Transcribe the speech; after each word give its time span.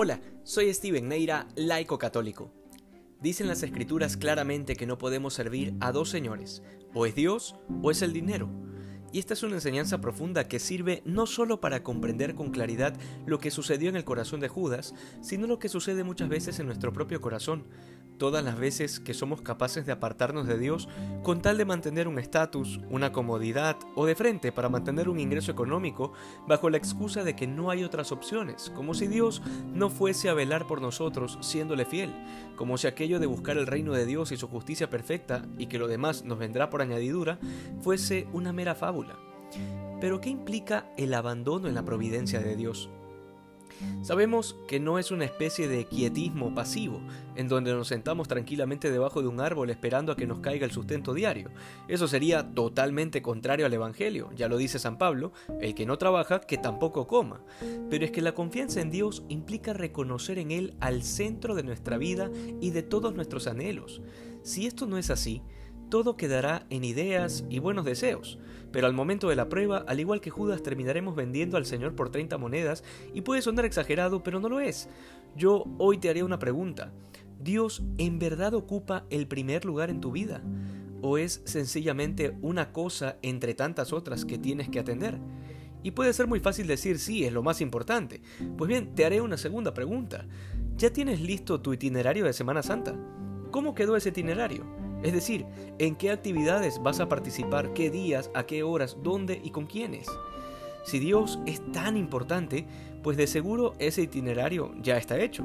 Hola, 0.00 0.20
soy 0.44 0.72
Steven 0.72 1.08
Neira, 1.08 1.48
laico 1.56 1.98
católico. 1.98 2.52
Dicen 3.20 3.48
las 3.48 3.64
escrituras 3.64 4.16
claramente 4.16 4.76
que 4.76 4.86
no 4.86 4.96
podemos 4.96 5.34
servir 5.34 5.74
a 5.80 5.90
dos 5.90 6.08
señores, 6.08 6.62
o 6.94 7.04
es 7.04 7.16
Dios 7.16 7.56
o 7.82 7.90
es 7.90 8.00
el 8.02 8.12
dinero. 8.12 8.48
Y 9.12 9.18
esta 9.18 9.34
es 9.34 9.42
una 9.42 9.56
enseñanza 9.56 10.00
profunda 10.00 10.46
que 10.46 10.60
sirve 10.60 11.02
no 11.04 11.26
solo 11.26 11.60
para 11.60 11.82
comprender 11.82 12.36
con 12.36 12.52
claridad 12.52 12.96
lo 13.26 13.40
que 13.40 13.50
sucedió 13.50 13.88
en 13.88 13.96
el 13.96 14.04
corazón 14.04 14.38
de 14.38 14.46
Judas, 14.46 14.94
sino 15.20 15.48
lo 15.48 15.58
que 15.58 15.68
sucede 15.68 16.04
muchas 16.04 16.28
veces 16.28 16.60
en 16.60 16.66
nuestro 16.66 16.92
propio 16.92 17.20
corazón, 17.20 17.64
todas 18.18 18.44
las 18.44 18.58
veces 18.58 19.00
que 19.00 19.14
somos 19.14 19.40
capaces 19.40 19.86
de 19.86 19.92
apartarnos 19.92 20.46
de 20.46 20.58
Dios 20.58 20.88
con 21.22 21.40
tal 21.40 21.56
de 21.56 21.64
mantener 21.64 22.08
un 22.08 22.18
estatus, 22.18 22.80
una 22.90 23.12
comodidad 23.12 23.76
o 23.94 24.06
de 24.06 24.14
frente 24.14 24.52
para 24.52 24.68
mantener 24.68 25.08
un 25.08 25.20
ingreso 25.20 25.52
económico 25.52 26.12
bajo 26.46 26.68
la 26.68 26.76
excusa 26.76 27.24
de 27.24 27.34
que 27.34 27.46
no 27.46 27.70
hay 27.70 27.84
otras 27.84 28.12
opciones, 28.12 28.70
como 28.74 28.94
si 28.94 29.06
Dios 29.06 29.42
no 29.72 29.88
fuese 29.88 30.28
a 30.28 30.34
velar 30.34 30.66
por 30.66 30.82
nosotros 30.82 31.38
siéndole 31.40 31.84
fiel, 31.84 32.12
como 32.56 32.76
si 32.76 32.86
aquello 32.86 33.20
de 33.20 33.26
buscar 33.26 33.56
el 33.56 33.66
reino 33.66 33.92
de 33.92 34.06
Dios 34.06 34.32
y 34.32 34.36
su 34.36 34.48
justicia 34.48 34.90
perfecta 34.90 35.46
y 35.56 35.66
que 35.66 35.78
lo 35.78 35.88
demás 35.88 36.24
nos 36.24 36.38
vendrá 36.38 36.70
por 36.70 36.82
añadidura 36.82 37.38
fuese 37.80 38.26
una 38.32 38.52
mera 38.52 38.74
fábula. 38.74 39.18
Pero 40.00 40.20
¿qué 40.20 40.30
implica 40.30 40.92
el 40.96 41.14
abandono 41.14 41.68
en 41.68 41.74
la 41.74 41.84
providencia 41.84 42.40
de 42.40 42.56
Dios? 42.56 42.88
Sabemos 44.02 44.56
que 44.66 44.80
no 44.80 44.98
es 44.98 45.10
una 45.10 45.24
especie 45.24 45.68
de 45.68 45.84
quietismo 45.86 46.54
pasivo, 46.54 47.00
en 47.36 47.48
donde 47.48 47.72
nos 47.72 47.88
sentamos 47.88 48.28
tranquilamente 48.28 48.90
debajo 48.90 49.22
de 49.22 49.28
un 49.28 49.40
árbol 49.40 49.70
esperando 49.70 50.12
a 50.12 50.16
que 50.16 50.26
nos 50.26 50.40
caiga 50.40 50.64
el 50.64 50.72
sustento 50.72 51.14
diario. 51.14 51.50
Eso 51.88 52.08
sería 52.08 52.54
totalmente 52.54 53.22
contrario 53.22 53.66
al 53.66 53.74
Evangelio, 53.74 54.30
ya 54.34 54.48
lo 54.48 54.56
dice 54.56 54.78
San 54.78 54.98
Pablo, 54.98 55.32
el 55.60 55.74
que 55.74 55.86
no 55.86 55.98
trabaja, 55.98 56.40
que 56.40 56.58
tampoco 56.58 57.06
coma. 57.06 57.40
Pero 57.90 58.04
es 58.04 58.10
que 58.10 58.22
la 58.22 58.34
confianza 58.34 58.80
en 58.80 58.90
Dios 58.90 59.22
implica 59.28 59.72
reconocer 59.72 60.38
en 60.38 60.50
Él 60.50 60.74
al 60.80 61.02
centro 61.02 61.54
de 61.54 61.62
nuestra 61.62 61.98
vida 61.98 62.30
y 62.60 62.70
de 62.70 62.82
todos 62.82 63.14
nuestros 63.14 63.46
anhelos. 63.46 64.02
Si 64.42 64.66
esto 64.66 64.86
no 64.86 64.98
es 64.98 65.10
así, 65.10 65.42
todo 65.88 66.16
quedará 66.16 66.66
en 66.70 66.84
ideas 66.84 67.44
y 67.48 67.58
buenos 67.58 67.84
deseos, 67.84 68.38
pero 68.72 68.86
al 68.86 68.92
momento 68.92 69.28
de 69.28 69.36
la 69.36 69.48
prueba, 69.48 69.84
al 69.86 70.00
igual 70.00 70.20
que 70.20 70.30
Judas, 70.30 70.62
terminaremos 70.62 71.16
vendiendo 71.16 71.56
al 71.56 71.66
Señor 71.66 71.94
por 71.94 72.10
30 72.10 72.38
monedas 72.38 72.84
y 73.14 73.22
puede 73.22 73.42
sonar 73.42 73.64
exagerado, 73.64 74.22
pero 74.22 74.40
no 74.40 74.48
lo 74.48 74.60
es. 74.60 74.88
Yo 75.36 75.64
hoy 75.78 75.98
te 75.98 76.10
haré 76.10 76.22
una 76.22 76.38
pregunta. 76.38 76.92
¿Dios 77.40 77.82
en 77.98 78.18
verdad 78.18 78.54
ocupa 78.54 79.04
el 79.10 79.26
primer 79.26 79.64
lugar 79.64 79.90
en 79.90 80.00
tu 80.00 80.12
vida? 80.12 80.42
¿O 81.00 81.18
es 81.18 81.42
sencillamente 81.44 82.36
una 82.42 82.72
cosa 82.72 83.16
entre 83.22 83.54
tantas 83.54 83.92
otras 83.92 84.24
que 84.24 84.38
tienes 84.38 84.68
que 84.68 84.80
atender? 84.80 85.18
Y 85.82 85.92
puede 85.92 86.12
ser 86.12 86.26
muy 86.26 86.40
fácil 86.40 86.66
decir 86.66 86.98
sí, 86.98 87.24
es 87.24 87.32
lo 87.32 87.42
más 87.42 87.60
importante. 87.60 88.20
Pues 88.56 88.68
bien, 88.68 88.94
te 88.94 89.04
haré 89.04 89.20
una 89.20 89.36
segunda 89.36 89.72
pregunta. 89.72 90.26
¿Ya 90.76 90.92
tienes 90.92 91.20
listo 91.20 91.60
tu 91.60 91.72
itinerario 91.72 92.24
de 92.24 92.32
Semana 92.32 92.62
Santa? 92.62 92.96
¿Cómo 93.52 93.74
quedó 93.74 93.96
ese 93.96 94.10
itinerario? 94.10 94.66
Es 95.02 95.12
decir, 95.12 95.46
en 95.78 95.94
qué 95.94 96.10
actividades 96.10 96.82
vas 96.82 97.00
a 97.00 97.08
participar, 97.08 97.72
qué 97.72 97.90
días, 97.90 98.30
a 98.34 98.44
qué 98.44 98.62
horas, 98.62 98.96
dónde 99.02 99.40
y 99.42 99.50
con 99.50 99.66
quiénes. 99.66 100.08
Si 100.84 100.98
Dios 100.98 101.38
es 101.46 101.60
tan 101.72 101.96
importante, 101.96 102.66
pues 103.02 103.16
de 103.16 103.26
seguro 103.26 103.74
ese 103.78 104.02
itinerario 104.02 104.72
ya 104.82 104.96
está 104.96 105.18
hecho, 105.18 105.44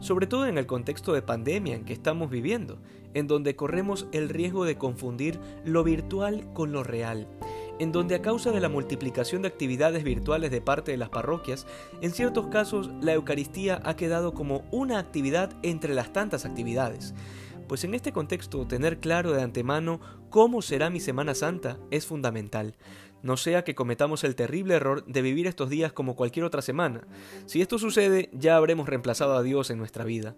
sobre 0.00 0.26
todo 0.26 0.46
en 0.46 0.56
el 0.56 0.66
contexto 0.66 1.12
de 1.12 1.22
pandemia 1.22 1.74
en 1.74 1.84
que 1.84 1.92
estamos 1.92 2.30
viviendo, 2.30 2.78
en 3.12 3.26
donde 3.26 3.56
corremos 3.56 4.06
el 4.12 4.28
riesgo 4.28 4.64
de 4.64 4.78
confundir 4.78 5.38
lo 5.64 5.84
virtual 5.84 6.46
con 6.54 6.72
lo 6.72 6.82
real, 6.82 7.26
en 7.78 7.92
donde 7.92 8.14
a 8.14 8.22
causa 8.22 8.52
de 8.52 8.60
la 8.60 8.68
multiplicación 8.68 9.42
de 9.42 9.48
actividades 9.48 10.04
virtuales 10.04 10.50
de 10.50 10.60
parte 10.60 10.92
de 10.92 10.98
las 10.98 11.08
parroquias, 11.08 11.66
en 12.00 12.12
ciertos 12.12 12.46
casos 12.46 12.90
la 13.00 13.14
Eucaristía 13.14 13.80
ha 13.84 13.96
quedado 13.96 14.32
como 14.32 14.64
una 14.70 14.98
actividad 14.98 15.52
entre 15.62 15.94
las 15.94 16.12
tantas 16.12 16.44
actividades, 16.44 17.14
pues 17.68 17.84
en 17.84 17.94
este 17.94 18.12
contexto 18.12 18.66
tener 18.66 18.98
claro 18.98 19.32
de 19.32 19.42
antemano 19.42 20.00
cómo 20.30 20.62
será 20.62 20.90
mi 20.90 21.00
Semana 21.00 21.34
Santa 21.34 21.78
es 21.90 22.06
fundamental. 22.06 22.76
No 23.22 23.36
sea 23.36 23.64
que 23.64 23.74
cometamos 23.74 24.22
el 24.24 24.34
terrible 24.34 24.74
error 24.74 25.04
de 25.06 25.22
vivir 25.22 25.46
estos 25.46 25.70
días 25.70 25.92
como 25.92 26.14
cualquier 26.14 26.44
otra 26.44 26.60
semana. 26.60 27.06
Si 27.46 27.62
esto 27.62 27.78
sucede, 27.78 28.28
ya 28.32 28.56
habremos 28.56 28.88
reemplazado 28.88 29.34
a 29.34 29.42
Dios 29.42 29.70
en 29.70 29.78
nuestra 29.78 30.04
vida. 30.04 30.36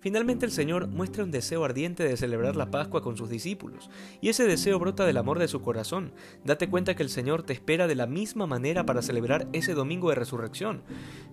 Finalmente 0.00 0.46
el 0.46 0.52
Señor 0.52 0.88
muestra 0.88 1.24
un 1.24 1.30
deseo 1.30 1.62
ardiente 1.62 2.04
de 2.04 2.16
celebrar 2.16 2.56
la 2.56 2.70
Pascua 2.70 3.02
con 3.02 3.18
sus 3.18 3.28
discípulos, 3.28 3.90
y 4.22 4.30
ese 4.30 4.46
deseo 4.46 4.78
brota 4.78 5.04
del 5.04 5.18
amor 5.18 5.38
de 5.38 5.46
su 5.46 5.60
corazón. 5.60 6.14
Date 6.42 6.70
cuenta 6.70 6.96
que 6.96 7.02
el 7.02 7.10
Señor 7.10 7.42
te 7.42 7.52
espera 7.52 7.86
de 7.86 7.94
la 7.94 8.06
misma 8.06 8.46
manera 8.46 8.86
para 8.86 9.02
celebrar 9.02 9.46
ese 9.52 9.74
domingo 9.74 10.08
de 10.08 10.14
resurrección, 10.14 10.82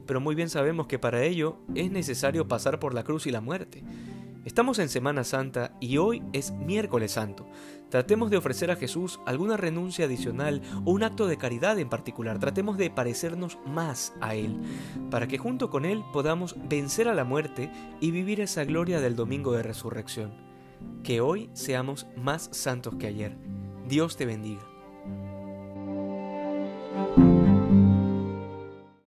pero 0.05 0.19
muy 0.19 0.35
bien 0.35 0.49
sabemos 0.49 0.87
que 0.87 0.99
para 0.99 1.23
ello 1.23 1.59
es 1.75 1.91
necesario 1.91 2.49
pasar 2.49 2.77
por 2.79 2.93
la 2.93 3.05
cruz 3.05 3.25
y 3.25 3.31
la 3.31 3.39
muerte. 3.39 3.83
Estamos 4.47 4.80
en 4.80 4.88
Semana 4.88 5.25
Santa 5.25 5.74
y 5.81 5.97
hoy 5.97 6.24
es 6.31 6.52
miércoles 6.52 7.12
santo. 7.12 7.46
Tratemos 7.90 8.30
de 8.30 8.38
ofrecer 8.38 8.72
a 8.72 8.78
Jesús 8.78 9.19
alguna 9.25 9.58
renuncia 9.58 10.06
adicional 10.06 10.62
o 10.85 10.91
un 10.91 11.03
acto 11.03 11.28
de 11.28 11.38
caridad 11.38 11.78
en 11.80 11.90
particular. 11.90 12.40
Tratemos 12.40 12.78
de 12.78 12.90
parecernos 12.90 13.58
más 13.66 14.13
a 14.22 14.35
Él, 14.35 14.58
para 15.12 15.28
que 15.28 15.38
junto 15.38 15.69
con 15.69 15.84
Él 15.84 16.02
podamos 16.13 16.56
vencer 16.69 17.09
a 17.09 17.13
la 17.13 17.25
muerte 17.25 17.69
y 18.00 18.12
vivir 18.12 18.40
esa 18.40 18.63
gloria 18.63 19.02
del 19.02 19.18
domingo 19.18 19.52
de 19.52 19.63
resurrección. 19.63 20.31
Que 21.03 21.19
hoy 21.19 21.50
seamos 21.52 22.08
más 22.16 22.47
santos 22.53 22.96
que 22.96 23.08
ayer. 23.08 23.35
Dios 23.85 24.16
te 24.16 24.25
bendiga. 24.25 24.64